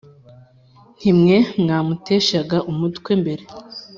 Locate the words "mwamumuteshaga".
1.61-2.57